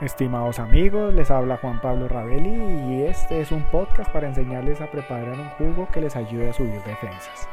[0.00, 2.54] Estimados amigos, les habla Juan Pablo Ravelli
[2.94, 6.52] y este es un podcast para enseñarles a preparar un jugo que les ayude a
[6.52, 7.48] subir defensas.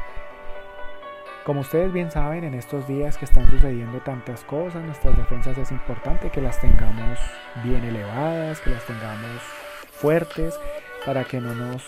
[1.44, 5.72] Como ustedes bien saben, en estos días que están sucediendo tantas cosas, nuestras defensas es
[5.72, 7.18] importante que las tengamos
[7.64, 9.42] bien elevadas, que las tengamos
[9.92, 10.54] fuertes,
[11.04, 11.84] para que no nos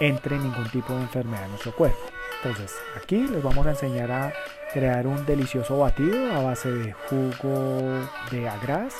[0.00, 2.00] entre ningún tipo de enfermedad en nuestro cuerpo.
[2.42, 4.32] Entonces, aquí les vamos a enseñar a
[4.72, 8.94] crear un delicioso batido a base de jugo de agraz,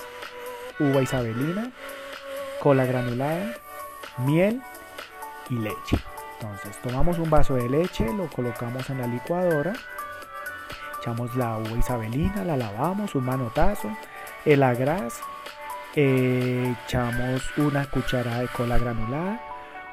[0.78, 1.70] uva isabelina,
[2.60, 3.54] cola granulada,
[4.18, 4.62] miel
[5.50, 5.98] y leche.
[6.40, 9.72] Entonces tomamos un vaso de leche, lo colocamos en la licuadora,
[11.00, 13.90] echamos la uva isabelina, la lavamos, un manotazo,
[14.44, 15.20] el agraz,
[15.94, 19.40] eh, echamos una cucharada de cola granulada,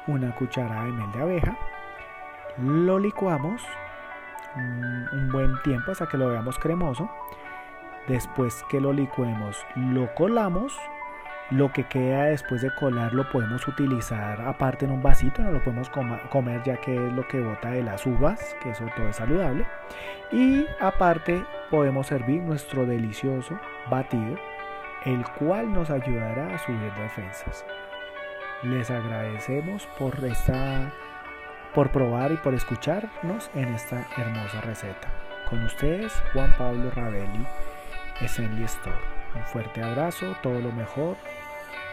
[0.06, 1.56] una cucharada de miel de abeja,
[2.58, 3.62] lo licuamos
[4.54, 7.08] un buen tiempo hasta que lo veamos cremoso
[8.08, 10.76] Después que lo licuemos, lo colamos.
[11.50, 15.62] Lo que queda después de colar lo podemos utilizar aparte en un vasito, no lo
[15.62, 15.90] podemos
[16.30, 19.66] comer ya que es lo que bota de las uvas, que eso todo es saludable.
[20.30, 23.58] Y aparte podemos servir nuestro delicioso
[23.90, 24.36] batido,
[25.04, 27.66] el cual nos ayudará a subir defensas.
[28.62, 30.90] Les agradecemos por esta
[31.74, 35.08] por probar y por escucharnos en esta hermosa receta.
[35.48, 37.46] Con ustedes, Juan Pablo Ravelli
[38.24, 38.96] Essentially Store.
[39.34, 41.16] Un fuerte abrazo, todo lo mejor,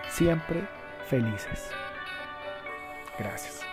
[0.10, 0.68] siempre
[1.08, 1.72] felices.
[3.18, 3.69] Gracias.